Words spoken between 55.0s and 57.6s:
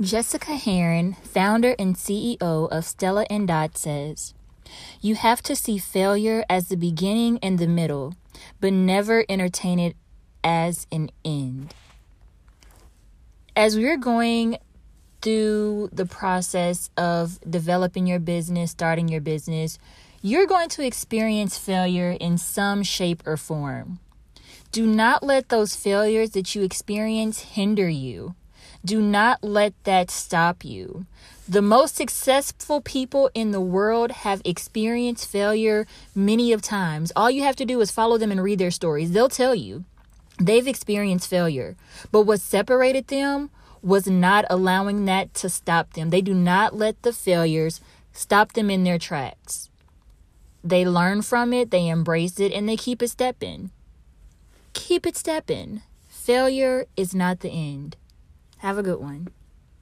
it stepping. Failure is not the